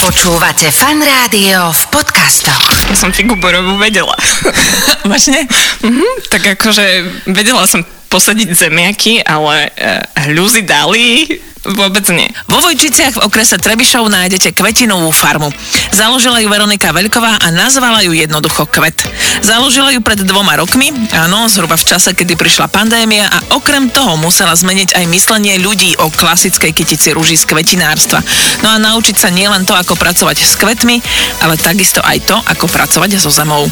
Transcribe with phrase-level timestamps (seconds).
[0.00, 2.88] Počúvate fan rádio v podcastoch.
[2.88, 4.16] Ja som figu borovú vedela.
[5.12, 5.44] Vážne?
[5.84, 6.84] Mhm, tak akože
[7.28, 11.28] vedela som posadiť zemiaky, ale uh, hľuzy dali
[11.60, 12.24] Vôbec nie.
[12.48, 15.52] Vo Vojčiciach v okrese Trebišov nájdete kvetinovú farmu.
[15.92, 18.96] Založila ju Veronika Veľková a nazvala ju jednoducho Kvet.
[19.44, 24.16] Založila ju pred dvoma rokmi, áno, zhruba v čase, kedy prišla pandémia a okrem toho
[24.16, 28.24] musela zmeniť aj myslenie ľudí o klasickej kytici rúži z kvetinárstva.
[28.64, 30.96] No a naučiť sa nielen to, ako pracovať s kvetmi,
[31.44, 33.68] ale takisto aj to, ako pracovať so zemou.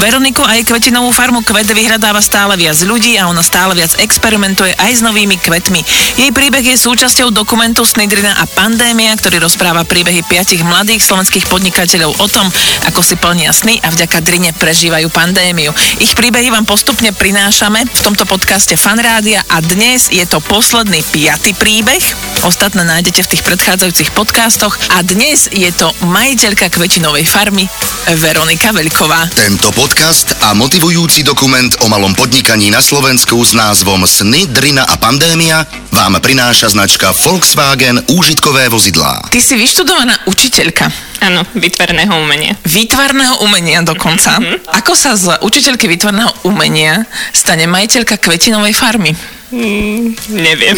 [0.00, 4.70] Veroniku a jej kvetinovú farmu Kvet vyhľadáva stále viac ľudí a ona stále viac experimentuje
[4.78, 5.80] aj s novými kvetmi.
[6.22, 11.50] Jej príbeh je súčasť súčasťou dokumentu Snidrina a pandémia, ktorý rozpráva príbehy piatich mladých slovenských
[11.50, 12.46] podnikateľov o tom,
[12.86, 15.74] ako si plnia sny a vďaka Drine prežívajú pandémiu.
[15.98, 21.58] Ich príbehy vám postupne prinášame v tomto podcaste Fanrádia a dnes je to posledný piatý
[21.58, 21.98] príbeh.
[22.46, 27.66] Ostatné nájdete v tých predchádzajúcich podcastoch a dnes je to majiteľka kvetinovej farmy
[28.14, 29.26] Veronika Veľková.
[29.34, 34.94] Tento podcast a motivujúci dokument o malom podnikaní na Slovensku s názvom Sny, Drina a
[35.02, 39.28] pandémia vám prináša značka Volkswagen úžitkové vozidlá.
[39.32, 40.88] Ty si vyštudovaná učiteľka.
[41.18, 42.54] Áno, výtvarného umenia.
[42.62, 44.38] Výtvarného umenia dokonca.
[44.38, 44.70] Mm-hmm.
[44.82, 47.02] Ako sa z učiteľky výtvarného umenia
[47.34, 49.12] stane majiteľka kvetinovej farmy?
[49.48, 50.76] Mm, neviem.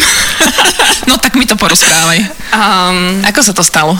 [1.09, 2.19] no tak mi to porozprávaj.
[2.55, 3.99] Um, Ako sa to stalo?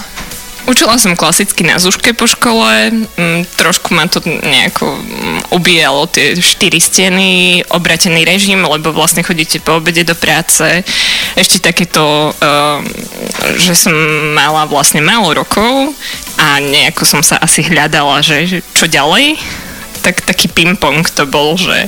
[0.69, 6.37] Učila som klasicky na zuške po škole, mm, trošku ma to nejako mm, ubíjalo tie
[6.37, 10.85] štyri steny, obratený režim, lebo vlastne chodíte po obede do práce.
[11.33, 12.85] Ešte takéto, ehm,
[13.57, 13.93] že som
[14.37, 15.97] mala vlastne málo rokov
[16.37, 19.41] a nejako som sa asi hľadala, že čo ďalej
[20.01, 21.85] tak taký ping-pong to bol, že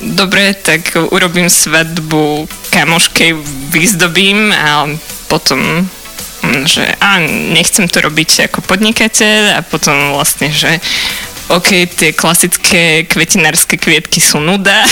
[0.00, 3.36] dobre, tak urobím svadbu kamoškej,
[3.68, 4.88] vyzdobím a
[5.28, 5.84] potom
[6.68, 7.18] že a
[7.52, 10.78] nechcem to robiť ako podnikateľ a potom vlastne, že
[11.52, 14.86] OK, tie klasické kvetinárske kvietky sú nuda.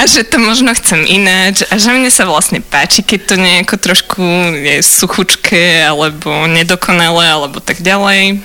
[0.00, 1.62] A že to možno chcem ináč.
[1.70, 4.24] A že mne sa vlastne páči, keď to nejako trošku
[4.56, 8.42] je suchučké alebo nedokonalé alebo tak ďalej.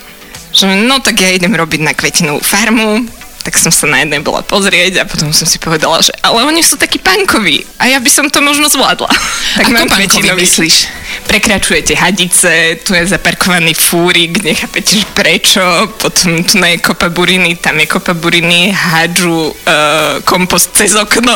[0.53, 3.07] Že no tak ja idem robiť na kvetinovú farmu,
[3.45, 6.65] tak som sa na jednej bola pozrieť a potom som si povedala, že ale oni
[6.65, 9.05] sú takí pankoví a ja by som to možno zvládla.
[9.05, 10.75] Tak Ako pankoví myslíš?
[11.23, 15.63] Prekračujete hadice, tu je zaparkovaný fúrik, nechápete, že prečo,
[15.95, 21.33] potom tu je kopa buriny, tam je kopa buriny, hádžu uh, kompost cez okno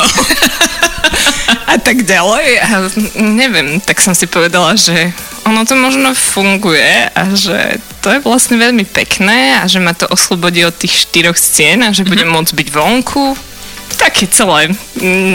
[1.72, 2.46] a tak ďalej.
[2.60, 2.72] A
[3.18, 5.12] neviem, tak som si povedala, že
[5.48, 10.08] ono to možno funguje a že to je vlastne veľmi pekné a že ma to
[10.08, 12.36] oslobodí od tých štyroch stien a že budem mm-hmm.
[12.36, 13.49] môcť byť vonku.
[13.96, 14.70] Také celé.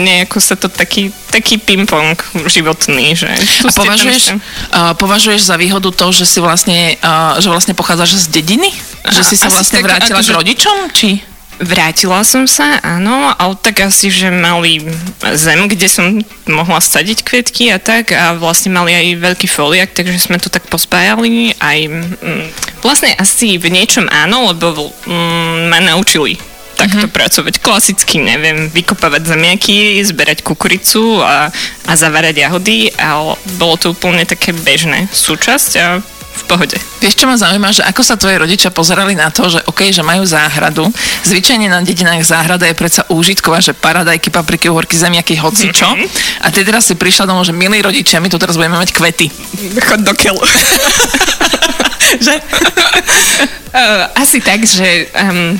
[0.04, 2.16] Nejako sa to taký, taký ping-pong
[2.48, 3.30] životný, že...
[3.66, 8.40] A považuješ, uh, považuješ za výhodu to, že si vlastne, uh, že vlastne pochádzaš z
[8.40, 8.70] dediny?
[9.06, 10.76] Že si sa vlastne tak, vrátila k rodičom?
[10.90, 11.36] Či?
[11.56, 14.84] Vrátila som sa, áno, ale tak asi, že mali
[15.32, 20.20] zem, kde som mohla sadiť kvietky a tak a vlastne mali aj veľký foliak, takže
[20.20, 22.44] sme to tak pospájali aj mm,
[22.84, 26.36] vlastne asi v niečom áno, lebo mm, ma naučili
[26.76, 27.16] takto mm-hmm.
[27.16, 27.54] pracovať.
[27.64, 31.48] Klasicky, neviem, vykopávať zemiaky, zberať kukuricu a,
[31.88, 35.86] a zavárať jahody, ale bolo to úplne také bežné súčasť a
[36.36, 36.76] v pohode.
[37.00, 40.04] Vieš, čo ma zaujíma, že ako sa tvoje rodičia pozerali na to, že OK, že
[40.04, 40.84] majú záhradu.
[41.24, 45.88] Zvyčajne na dedinách záhrada je predsa úžitková, že paradajky, papriky, uhorky, zemiaky, hoci čo.
[45.88, 46.44] Mm-hmm.
[46.44, 49.32] A ty teraz si prišla domov, že milí rodičia, my tu teraz budeme mať kvety.
[49.80, 50.44] Chod do keľu.
[52.26, 52.34] že?
[53.72, 55.56] uh, asi tak, že um,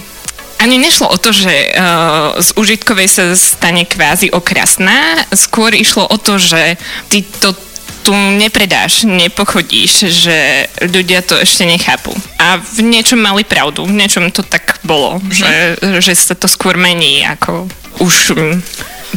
[0.58, 6.16] ani nešlo o to, že uh, z užitkovej sa stane kvázi okrasná, skôr išlo o
[6.16, 6.80] to, že
[7.12, 7.52] ty to
[8.06, 12.14] tu nepredáš, nepochodíš, že ľudia to ešte nechápu.
[12.38, 15.34] A v niečom mali pravdu, v niečom to tak bolo, mm-hmm.
[15.34, 15.52] že,
[15.98, 17.66] že sa to skôr mení ako
[17.98, 18.38] už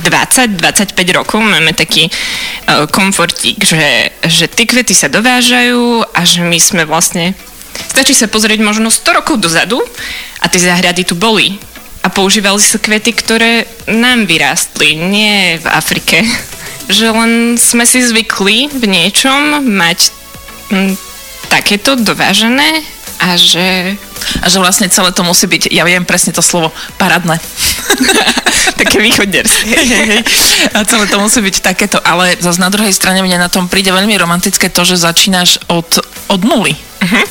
[0.01, 6.57] 20-25 rokov máme taký uh, komfortík, že, že tie kvety sa dovážajú a že my
[6.57, 7.37] sme vlastne
[7.89, 9.81] Stačí sa pozrieť možno 100 rokov dozadu
[10.39, 11.57] a tie záhrady tu boli.
[11.99, 16.23] A používali sa kvety, ktoré nám vyrástli, nie v Afrike
[16.89, 20.09] že len sme si zvykli v niečom mať
[20.73, 20.93] m, mm,
[21.53, 22.81] takéto dovážené
[23.21, 23.95] a že...
[24.43, 27.39] A že vlastne celé to musí byť, ja viem presne to slovo, paradné.
[28.79, 29.79] Také východnerské.
[30.75, 33.95] a celé to musí byť takéto, ale zase na druhej strane mne na tom príde
[33.95, 36.75] veľmi romantické to, že začínaš od, od nuly.
[36.75, 37.25] Uh-huh.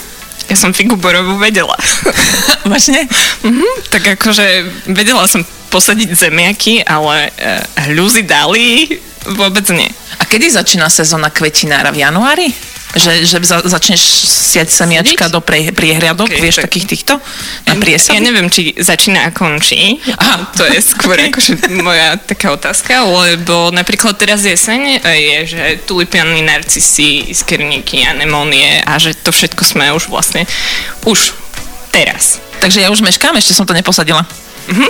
[0.48, 1.76] Ja som figu borovú vedela.
[2.70, 3.04] Vážne?
[3.44, 3.74] Uh-huh.
[3.92, 7.60] Tak akože vedela som posadiť zemiaky, ale uh,
[7.92, 8.88] hľuzy dali
[9.28, 9.88] Vôbec nie.
[10.18, 11.92] A kedy začína sezóna kvetinára?
[11.92, 12.48] V januári?
[12.88, 15.34] Že, že za, začneš siať semiačka Sadiť?
[15.34, 17.12] do pre, priehriadok, Ok, vieš, tak- takých týchto
[17.62, 18.16] na Ja priesady?
[18.18, 20.00] neviem, či začína a končí.
[20.10, 25.62] Aha, to je skôr akože moja taká otázka, lebo napríklad teraz jeseň e, je, že
[25.84, 30.48] tulipiany, narcisy, iskerníky, anemónie a že to všetko sme už vlastne
[31.04, 31.36] už
[31.90, 32.40] teraz.
[32.58, 34.24] Takže ja už meškám, ešte som to neposadila.
[34.68, 34.88] Mhm.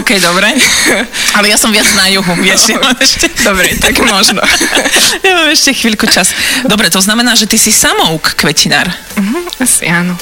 [0.00, 0.48] OK, dobre.
[1.36, 2.72] Ale ja som viac na juhu, vieš.
[2.72, 3.28] Ja ešte...
[3.44, 4.40] Dobre, tak možno.
[5.26, 6.32] Ja mám ešte chvíľku čas.
[6.66, 8.88] Dobre, to znamená, že ty si samouk kvetinár.
[9.20, 10.16] Mhm, Asi áno.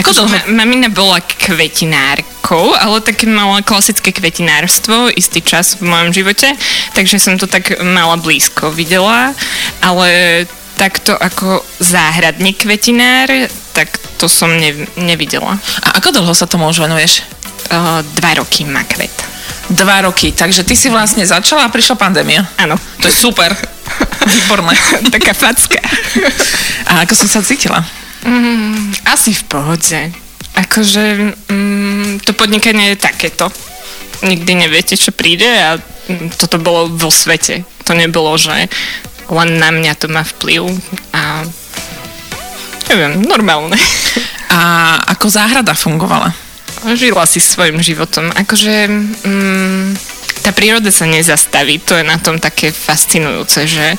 [0.00, 0.32] Ako dlho?
[0.32, 6.48] ma, mamina bola kvetinárkou, ale také mala klasické kvetinárstvo istý čas v mojom živote,
[6.96, 9.36] takže som to tak mala blízko videla,
[9.84, 10.08] ale
[10.80, 13.28] takto ako záhradný kvetinár,
[13.76, 15.60] tak to som ne, nevidela.
[15.84, 17.20] A ako dlho sa tomu už venuješ?
[17.72, 19.12] Uh, dva roky má kvet.
[19.72, 22.44] Dva roky, takže ty si vlastne začala a prišla pandémia.
[22.60, 22.76] Áno.
[23.00, 23.50] To je super.
[24.34, 24.76] Výborné.
[25.08, 25.80] Taká facka.
[26.92, 27.80] A ako si sa cítila?
[28.24, 30.00] Mm, asi v pohode.
[30.54, 33.48] Akože mm, to podnikanie je takéto.
[34.24, 37.64] Nikdy neviete, čo príde a mm, toto bolo vo svete.
[37.88, 38.68] To nebolo, že
[39.28, 40.68] len na mňa to má vplyv
[41.16, 41.44] a
[42.92, 43.76] neviem, normálne.
[44.52, 44.60] A
[45.10, 46.43] ako záhrada fungovala?
[46.84, 48.28] Žila si svojim životom.
[48.28, 48.92] Akože
[49.24, 49.96] mm,
[50.44, 51.80] tá príroda sa nezastaví.
[51.88, 53.96] To je na tom také fascinujúce, že,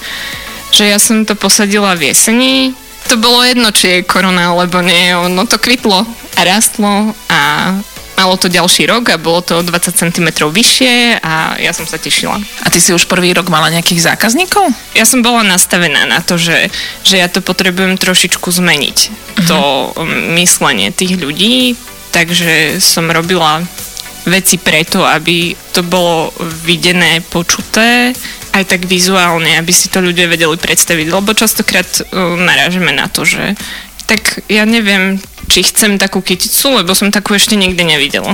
[0.69, 2.77] že ja som to posadila v jeseni.
[3.09, 5.17] To bolo jedno, či je korona alebo nie.
[5.17, 6.05] Ono to kvitlo
[6.37, 7.73] a rastlo a
[8.15, 12.39] malo to ďalší rok a bolo to 20 cm vyššie a ja som sa tešila.
[12.63, 14.71] A ty si už prvý rok mala nejakých zákazníkov?
[14.95, 16.71] Ja som bola nastavená na to, že,
[17.03, 18.97] že ja to potrebujem trošičku zmeniť.
[19.51, 21.75] To um, myslenie tých ľudí,
[22.15, 23.59] takže som robila
[24.23, 26.31] veci preto, aby to bolo
[26.63, 28.15] videné, počuté,
[28.55, 31.11] aj tak vizuálne, aby si to ľudia vedeli predstaviť.
[31.11, 33.59] Lebo častokrát uh, narážeme na to, že
[34.07, 35.19] tak ja neviem,
[35.51, 38.33] či chcem takú kyticu, lebo som takú ešte nikdy nevidela.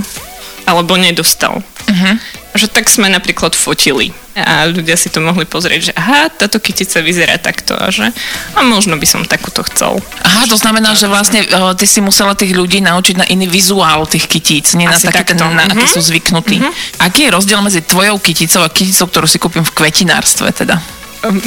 [0.69, 1.65] Alebo nedostal.
[1.89, 2.13] Uh-huh.
[2.51, 6.99] Že tak sme napríklad fotili a ľudia si to mohli pozrieť, že aha, táto kytica
[6.99, 8.11] vyzerá takto a že
[8.55, 9.99] a možno by som takúto chcel.
[10.23, 14.03] Aha, to znamená, že vlastne o, ty si musela tých ľudí naučiť na iný vizuál
[14.07, 15.51] tých kytíc, nie na Asi taký ten, takto.
[15.51, 15.91] na aký Mhm.
[15.91, 16.57] sú zvyknutí.
[16.99, 20.79] Aký je rozdiel medzi tvojou kyticou a kyticou, ktorú si kúpim v kvetinárstve teda?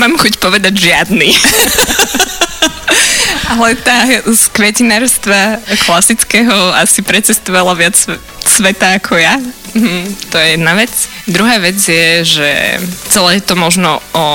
[0.01, 1.35] Mám chuť povedať žiadny.
[3.45, 7.93] Ale tá z kvetinárstva klasického asi precestovala viac
[8.55, 9.35] sveta ako ja.
[9.75, 10.95] Mhm, to je jedna vec.
[11.27, 12.51] Druhá vec je, že
[13.11, 14.27] celé je to možno o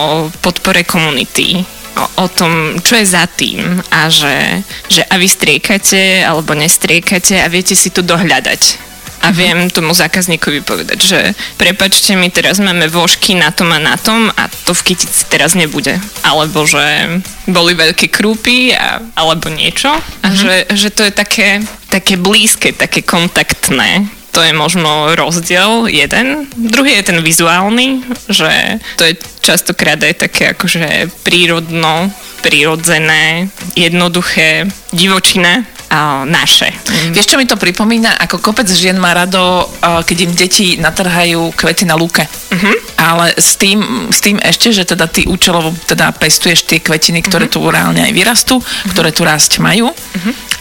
[0.44, 1.63] podpore komunity
[1.95, 7.39] o, o tom, čo je za tým a že, že a vy striekate alebo nestriekate
[7.39, 8.92] a viete si to dohľadať.
[9.19, 11.19] A viem tomu zákazníkovi povedať, že
[11.60, 15.60] prepačte mi, teraz máme vožky na tom a na tom a to v kytici teraz
[15.60, 16.00] nebude.
[16.24, 19.92] Alebo že boli veľké krúpy a, alebo niečo.
[20.24, 21.60] A že, že to je také,
[21.90, 24.08] také blízke, také kontaktné.
[24.32, 26.46] To je možno rozdiel jeden.
[26.54, 32.14] Druhý je ten vizuálny, že to je častokrát aj také akože prírodno,
[32.46, 36.70] prírodzené, jednoduché, divočina a naše.
[37.10, 38.22] Vieš, čo mi to pripomína?
[38.22, 42.22] Ako kopec žien má rado, uh, keď im deti natrhajú kvety na lúke.
[42.30, 42.76] Uh-huh.
[43.02, 43.82] Ale s tým,
[44.14, 48.14] s tým ešte, že teda ty účelovo teda pestuješ tie kvetiny, ktoré tu reálne aj
[48.14, 48.62] vyrastú,
[48.94, 49.90] ktoré tu rásť majú.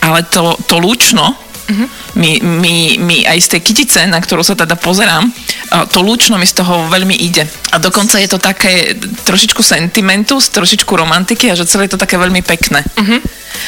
[0.08, 1.36] Ale to, to lúčno,
[2.17, 5.29] mi, mi, mi aj z tej kytice, na ktorú sa teda pozerám,
[5.93, 7.44] to lúčno mi z toho veľmi ide.
[7.70, 8.96] A dokonca je to také
[9.29, 12.81] trošičku sentimentu, trošičku romantiky a že celé je to také veľmi pekné.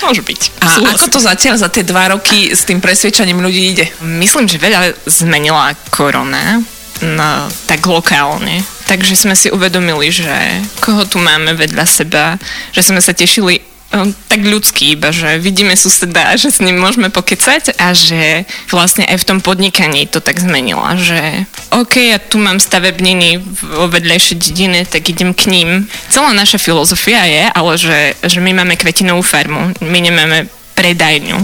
[0.00, 0.40] Môže byť.
[0.64, 0.96] A Súhlasím.
[0.96, 3.86] ako to zatiaľ za tie dva roky s tým presvedčaním ľudí ide?
[4.00, 6.64] Myslím, že veľa zmenila korona,
[7.04, 7.32] no,
[7.68, 8.64] tak lokálne.
[8.88, 12.40] Takže sme si uvedomili, že koho tu máme vedľa seba,
[12.72, 17.10] že sme sa tešili tak ľudský iba, že vidíme suseda a že s ním môžeme
[17.10, 21.44] pokecať a že vlastne aj v tom podnikaní to tak zmenila, že
[21.74, 25.68] OK, ja tu mám stavebniny vo vedľajšej dedine, tak idem k ním.
[26.06, 30.46] Celá naša filozofia je, ale že, že my máme kvetinovú farmu, my nemáme
[30.78, 31.38] predajňu.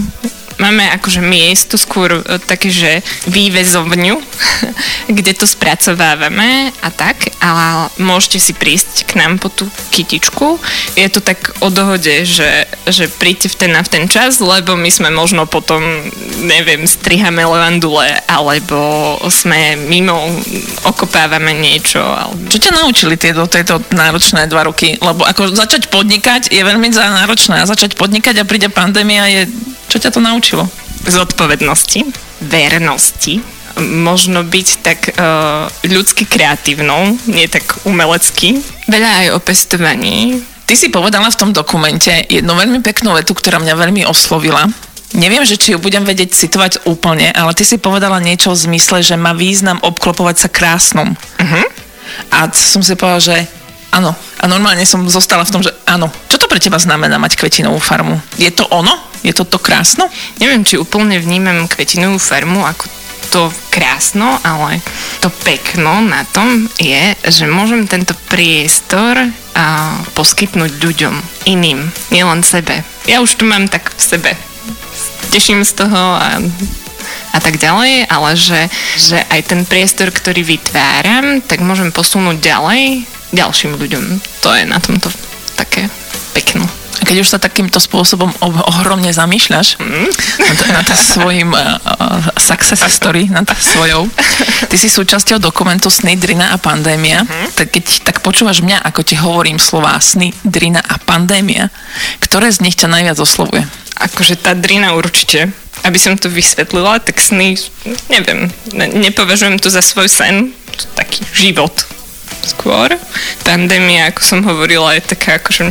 [0.57, 4.17] Máme akože miesto skôr e, také, že vývezovňu,
[5.17, 10.57] kde to spracovávame a tak, ale môžete si prísť k nám po tú kytičku.
[10.97, 14.73] Je to tak o dohode, že, že príďte v ten a v ten čas, lebo
[14.73, 15.81] my sme možno potom,
[16.41, 20.17] neviem, strihame levandule, alebo sme mimo,
[20.85, 22.01] okopávame niečo.
[22.01, 22.49] Alebo...
[22.49, 24.97] Čo ťa naučili tieto, tieto náročné dva roky?
[24.97, 29.43] Lebo ako začať podnikať je veľmi náročné a začať podnikať a príde pandémia je...
[29.87, 30.67] Čo ťa to naučilo?
[31.07, 32.03] zodpovednosti,
[32.43, 33.39] vernosti,
[33.79, 38.59] možno byť tak uh, ľudsky kreatívnou, nie tak umelecky.
[38.91, 43.55] Veľa aj o pestovaní, Ty si povedala v tom dokumente jednu veľmi peknú vetu, ktorá
[43.55, 44.67] mňa veľmi oslovila.
[45.15, 48.99] Neviem, že či ju budem vedieť citovať úplne, ale ty si povedala niečo v zmysle,
[48.99, 51.15] že má význam obklopovať sa krásnom.
[51.15, 51.65] Uh-huh.
[52.35, 53.37] A som si povedala, že
[53.91, 54.11] áno.
[54.41, 56.11] A normálne som zostala v tom, že áno.
[56.29, 58.19] Čo to pre teba znamená mať kvetinovú farmu?
[58.39, 58.93] Je to ono?
[59.25, 60.07] Je to to krásno?
[60.37, 64.79] Neviem, či úplne vnímam kvetinovú farmu ako to krásno, ale
[65.19, 72.87] to pekno na tom je, že môžem tento priestor a, poskytnúť ľuďom, iným, nielen sebe.
[73.03, 74.31] Ja už tu mám tak v sebe.
[75.27, 76.39] Teším z toho a
[77.35, 78.61] a tak ďalej, ale že,
[78.97, 84.03] že aj ten priestor, ktorý vytváram, tak môžem posunúť ďalej ďalším ľuďom.
[84.43, 85.11] To je na tomto
[85.57, 85.89] také
[86.31, 86.63] pekno.
[86.97, 90.09] A keď už sa takýmto spôsobom ohromne zamýšľaš mm.
[90.41, 91.77] nad, nad svojim uh,
[92.41, 94.09] success story, nad svojou,
[94.69, 97.53] ty si súčasťou dokumentu Sny, Drina a pandémia, mm.
[97.53, 101.69] tak keď tak počúvaš mňa, ako ti hovorím slová Sny, Drina a pandémia,
[102.17, 103.61] ktoré z nich ťa najviac oslovuje?
[104.01, 105.53] Akože tá Drina určite.
[105.85, 107.53] Aby som to vysvetlila, tak sny,
[108.09, 110.49] neviem, nepovažujem to za svoj sen,
[110.97, 111.96] taký život
[112.47, 112.95] skôr.
[113.43, 115.69] Pandémia, ako som hovorila, je taká akože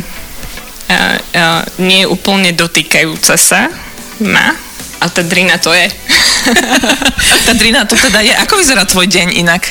[0.87, 3.67] a, a, nie je úplne dotýkajúca sa
[4.23, 4.55] ma.
[4.97, 5.85] A tá drina to je.
[7.45, 8.33] tá drina to teda je.
[8.33, 9.61] Ako vyzerá tvoj deň inak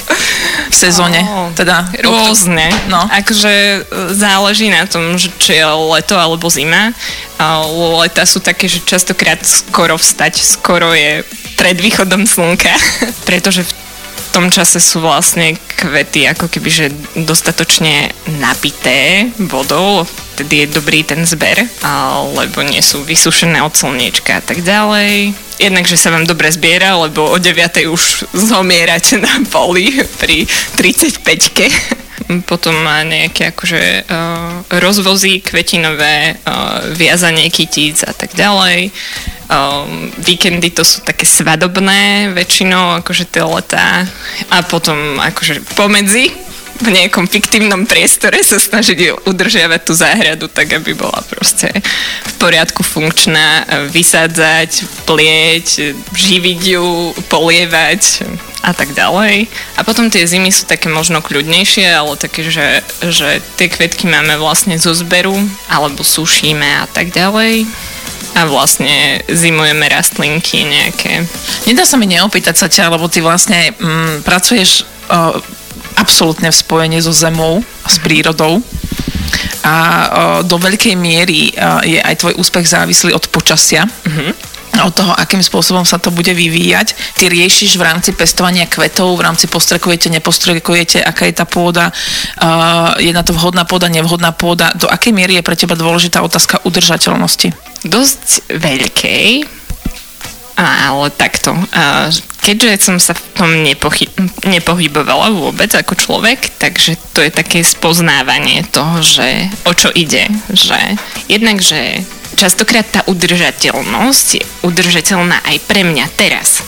[0.71, 1.19] v sezóne?
[1.19, 2.71] Oh, teda, rôzne.
[2.87, 3.03] No.
[3.11, 3.79] Akože e,
[4.15, 6.95] záleží na tom, že či je leto alebo zima.
[7.43, 7.67] A
[7.99, 11.27] leta sú také, že častokrát skoro vstať, skoro je
[11.59, 12.71] pred východom slnka,
[13.27, 13.86] pretože v
[14.37, 16.87] tom čase sú vlastne kvety ako keby, že
[17.25, 20.05] dostatočne napité vodou,
[20.37, 21.65] tedy je dobrý ten zber,
[22.37, 25.33] lebo nie sú vysušené od slniečka a tak ďalej.
[25.57, 27.89] Jednak, že sa vám dobre zbiera, lebo o 9.
[27.89, 30.45] už zomierate na poli pri
[30.77, 31.73] 35-ke.
[32.45, 38.93] Potom má nejaké akože uh, rozvozy kvetinové, uh, viazanie kytíc a tak ďalej.
[39.47, 44.03] Um, víkendy to sú také svadobné väčšinou, akože tie letá.
[44.51, 46.35] A potom akože pomedzi
[46.83, 51.73] v nejakom fiktívnom priestore sa snažiť udržiavať tú záhradu tak, aby bola proste
[52.27, 58.27] v poriadku funkčná, vysádzať, plieť, živiť ju, polievať
[58.67, 59.47] a tak ďalej.
[59.79, 64.37] A potom tie zimy sú také možno kľudnejšie, ale také, že, že tie kvetky máme
[64.37, 65.39] vlastne zo zberu,
[65.71, 67.65] alebo sušíme a tak ďalej
[68.37, 71.25] a vlastne zimujeme rastlinky nejaké.
[71.65, 75.41] Nedá sa mi neopýtať sa ťa, lebo ty vlastne mm, pracuješ uh,
[75.97, 78.61] absolútne v spojení so zemou s prírodou
[79.65, 83.89] a uh, do veľkej miery uh, je aj tvoj úspech závislý od počasia.
[83.89, 87.17] Uh-huh od toho, akým spôsobom sa to bude vyvíjať.
[87.17, 92.99] Ty riešiš v rámci pestovania kvetov, v rámci postrekujete, nepostrekujete, aká je tá pôda, uh,
[93.01, 94.75] je na to vhodná pôda, nevhodná pôda.
[94.77, 97.55] Do akej miery je pre teba dôležitá otázka udržateľnosti?
[97.87, 99.47] Dosť veľkej,
[100.57, 101.53] ale takto.
[102.41, 104.09] Keďže som sa v tom nepochy-
[104.49, 110.25] nepohybovala vôbec ako človek, takže to je také spoznávanie toho, že o čo ide.
[110.49, 110.97] Že
[111.29, 112.01] jednak, že
[112.37, 116.63] častokrát tá udržateľnosť je udržateľná aj pre mňa teraz.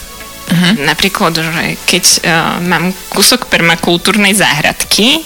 [0.48, 0.72] Uh-huh.
[0.88, 5.20] Napríklad, že keď uh, mám kúsok permakultúrnej záhradky,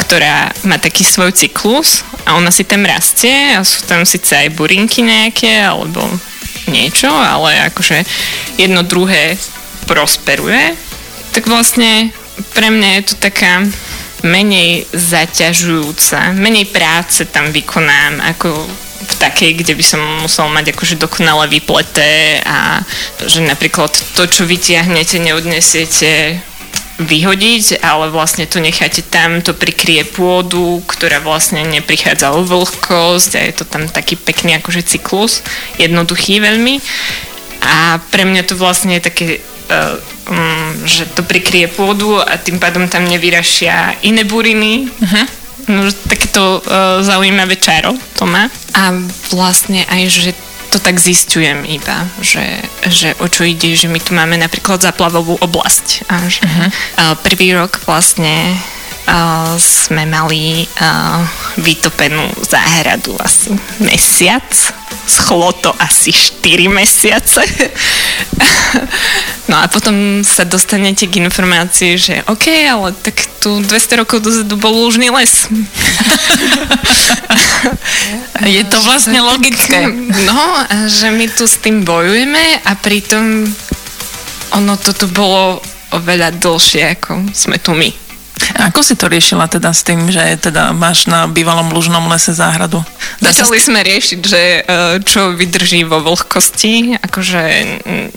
[0.00, 4.56] ktorá má taký svoj cyklus a ona si tam rastie a sú tam síce aj
[4.56, 6.00] burinky nejaké alebo
[6.72, 8.00] niečo, ale akože
[8.56, 9.36] jedno druhé
[9.84, 10.72] prosperuje,
[11.36, 12.10] tak vlastne
[12.56, 13.60] pre mňa je to taká
[14.24, 20.96] menej zaťažujúca, menej práce tam vykonám ako v takej, kde by som musel mať akože
[20.96, 22.80] dokonale vypleté a
[23.22, 26.40] že napríklad to, čo vytiahnete, neodnesiete
[26.96, 33.40] vyhodiť, ale vlastne to necháte tam, to prikrie pôdu, ktorá vlastne neprichádza o vlhkosť a
[33.44, 35.44] je to tam taký pekný akože cyklus,
[35.76, 36.80] jednoduchý veľmi.
[37.60, 39.26] A pre mňa to vlastne je také,
[39.68, 40.00] uh,
[40.32, 44.88] um, že to prikrie pôdu a tým pádom tam nevyrašia iné buriny.
[44.88, 45.45] Uh-huh.
[45.66, 48.46] No, takéto uh, zaujímavé čaro to má.
[48.76, 48.94] A
[49.34, 50.30] vlastne aj, že
[50.70, 52.42] to tak zistujem iba, že,
[52.86, 56.04] že o čo ide, že my tu máme napríklad zaplavovú oblasť.
[56.10, 56.68] A že uh-huh.
[57.22, 58.52] prvý rok vlastne
[59.08, 61.20] uh, sme mali uh,
[61.58, 63.50] vytopenú záhradu asi
[63.82, 64.44] mesiac.
[65.06, 67.38] Schlo to asi 4 mesiace.
[69.50, 74.58] no a potom sa dostanete k informácii, že OK, ale tak tu 200 rokov dozadu
[74.58, 75.46] bol lúžný les.
[78.46, 79.86] Je to vlastne logické.
[80.26, 83.46] No, a že my tu s tým bojujeme a pritom
[84.54, 85.58] ono toto bolo
[85.94, 88.05] oveľa dlhšie, ako sme tu my.
[88.56, 92.36] A ako si to riešila teda s tým, že teda máš na bývalom lužnom lese
[92.36, 92.84] záhradu?
[93.24, 94.60] Začali sme riešiť, že e,
[95.02, 97.42] čo vydrží vo vlhkosti, akože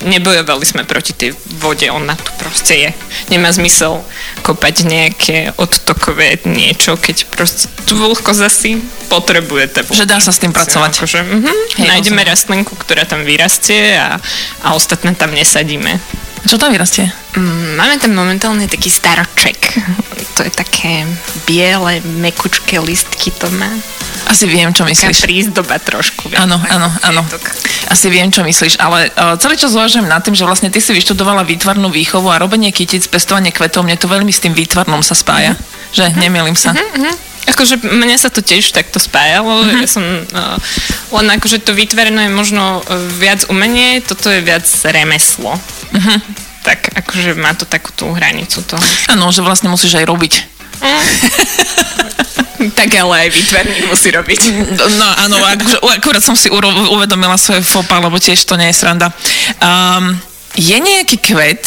[0.03, 1.31] nebojovali sme proti tej
[1.63, 2.89] vode, ona tu proste je.
[3.31, 4.03] Nemá zmysel
[4.43, 8.75] kopať nejaké odtokové niečo, keď proste tú vlhkosť asi
[9.07, 9.87] potrebujete.
[9.87, 10.99] Že dá sa s tým pracovať.
[10.99, 12.31] Akože, mhm, Hej, nájdeme rozumiem.
[12.31, 14.19] rastlinku, ktorá tam vyrastie a,
[14.67, 15.97] a ostatné tam nesadíme.
[16.43, 17.11] Čo tam vyrastie?
[17.37, 19.77] Mm, Máme tam momentálne taký staroček.
[20.33, 21.05] To je také
[21.45, 23.69] biele, mekučké listky to má.
[24.25, 25.19] Asi viem, čo Taká myslíš.
[25.25, 26.29] prízdoba trošku.
[26.37, 27.21] Áno, áno, áno.
[27.89, 30.93] Asi viem, čo myslíš, ale uh, celý čas uvažujem nad tým, že vlastne ty si
[30.93, 35.17] vyštudovala výtvarnú výchovu a robenie kytic, pestovanie kvetov, mne to veľmi s tým výtvarnom sa
[35.17, 35.57] spája.
[35.93, 36.73] Že nemýlim sa.
[36.73, 37.29] Mhm.
[37.49, 39.65] Akože mne sa to tiež takto spájalo.
[39.65, 39.81] Mhm.
[39.81, 40.57] Ja som uh,
[41.17, 42.85] len akože to vytvorené je možno uh,
[43.17, 45.57] viac umenie, toto je viac remeslo.
[45.93, 46.48] Mhm.
[46.63, 48.83] Tak akože má to takú tú hranicu toho.
[49.11, 50.33] Áno, že vlastne musíš aj robiť.
[52.59, 54.39] Tak ale aj výtvarník musí robiť.
[54.75, 56.51] No áno, akože, akurát som si
[56.91, 59.15] uvedomila svoje fopa, lebo tiež to nie je sranda.
[59.63, 60.19] Um,
[60.59, 61.63] je nejaký kvet,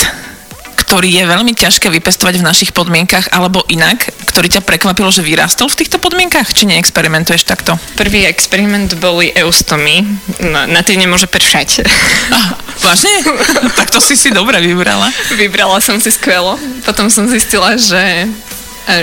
[0.92, 5.72] ktorý je veľmi ťažké vypestovať v našich podmienkach, alebo inak, ktorý ťa prekvapilo, že vyrastol
[5.72, 6.52] v týchto podmienkach?
[6.52, 7.80] Či neexperimentuješ takto?
[7.96, 10.04] Prvý experiment boli eustomy.
[10.44, 11.88] No, na tie nemôže pršať.
[12.28, 13.08] Ah, vážne?
[13.80, 15.08] tak to si si dobre vybrala.
[15.32, 16.60] Vybrala som si skvelo.
[16.84, 18.28] Potom som zistila, že,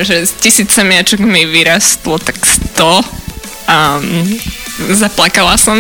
[0.06, 2.86] že z tisíc semiačok mi vyrastlo tak 100.
[3.66, 4.38] Um,
[4.94, 5.74] zaplakala som,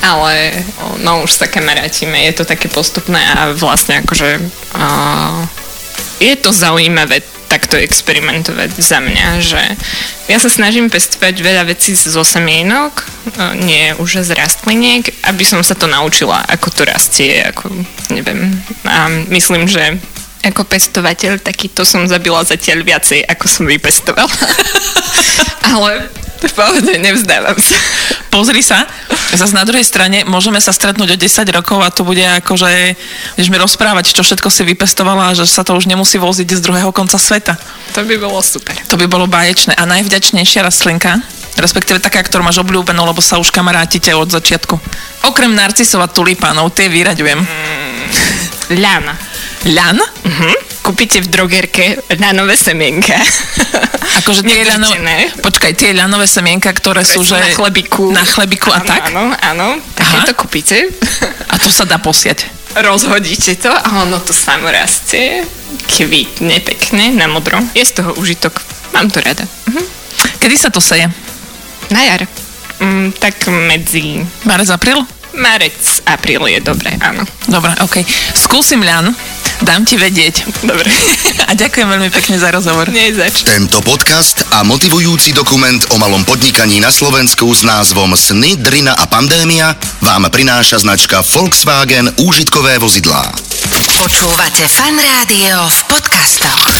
[0.00, 0.64] ale
[1.04, 4.40] no už sa kamarátime, je to také postupné a vlastne akože
[4.76, 5.44] uh,
[6.20, 9.62] je to zaujímavé takto experimentovať za mňa, že
[10.30, 15.60] ja sa snažím pestovať veľa vecí zo semienok, uh, nie už z rastliniek, aby som
[15.60, 17.68] sa to naučila, ako to rastie, ako
[18.14, 18.56] neviem.
[18.86, 19.98] A myslím, že
[20.40, 24.32] ako pestovateľ, takýto som zabila zatiaľ viacej, ako som vypestovala.
[25.76, 26.08] Ale
[26.48, 27.76] v pohode, nevzdávam sa.
[28.30, 28.86] Pozri sa,
[29.34, 32.94] zase na druhej strane môžeme sa stretnúť o 10 rokov a tu bude akože,
[33.34, 36.62] budeš mi rozprávať, čo všetko si vypestovala a že sa to už nemusí voziť z
[36.62, 37.58] druhého konca sveta.
[37.98, 38.78] To by bolo super.
[38.86, 39.74] To by bolo báječné.
[39.74, 41.18] A najvďačnejšia rastlinka,
[41.58, 44.78] respektíve taká, ktorú máš obľúbenú, lebo sa už kamarátite od začiatku.
[45.26, 47.42] Okrem narcisov a tulipánov, tie vyraďujem.
[48.78, 49.14] Ľana.
[49.66, 49.98] Ľan?
[49.98, 50.69] Mhm.
[50.80, 53.20] Kúpite v drogerke ľanové semienka.
[54.24, 57.36] Akože tie ľanové, počkaj, tie ľanové semienka, ktoré, sú, že...
[57.36, 58.04] na chlebiku.
[58.10, 59.00] Na chlebiku a áno, tak?
[59.12, 59.66] Áno, áno.
[59.94, 60.88] Takéto kúpite.
[61.52, 62.48] A to sa dá posiať.
[62.74, 65.44] Rozhodíte to a ono to samo rastie.
[65.86, 67.58] Kvitne pekne, na modro.
[67.76, 68.56] Je z toho užitok.
[68.96, 69.44] Mám to rada.
[69.68, 69.82] Mhm.
[70.40, 71.06] Kedy sa to seje?
[71.92, 72.24] Na jar.
[72.80, 73.36] Mm, tak
[73.68, 75.04] medzi Marec, apríl?
[75.36, 77.22] Marec, apríl je dobré, áno.
[77.46, 78.02] Dobre, OK.
[78.34, 79.14] Skúsim ľan,
[79.62, 80.64] dám ti vedieť.
[80.64, 80.88] Dobre.
[81.50, 82.88] A ďakujem veľmi pekne za rozhovor.
[82.90, 83.42] Nie zač.
[83.42, 89.04] Tento podcast a motivujúci dokument o malom podnikaní na Slovensku s názvom Sny, Drina a
[89.10, 93.34] pandémia vám prináša značka Volkswagen úžitkové vozidlá.
[93.98, 96.79] Počúvate fan rádio v podcastoch.